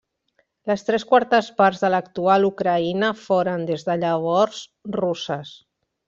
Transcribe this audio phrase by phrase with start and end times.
[0.69, 4.63] Les tres quartes parts de l'actual Ucraïna foren, des de llavors,
[5.01, 5.53] russes.